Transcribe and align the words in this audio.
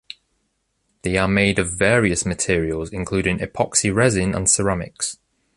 They 1.03 1.15
are 1.19 1.27
made 1.27 1.59
of 1.59 1.77
various 1.77 2.25
materials, 2.25 2.89
including 2.91 3.37
epoxy 3.37 3.93
resin 3.93 4.33
and 4.33 4.49
ceramics. 4.49 5.17